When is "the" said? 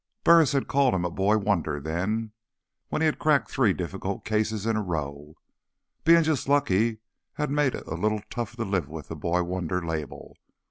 9.09-9.15